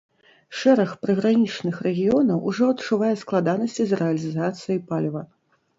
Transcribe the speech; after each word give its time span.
Шэраг 0.61 0.93
прыгранічных 1.03 1.75
рэгіёнаў 1.89 2.39
ужо 2.53 2.73
адчувае 2.77 3.13
складанасці 3.27 3.83
з 3.93 4.05
рэалізацыяй 4.05 4.87
паліва. 4.91 5.21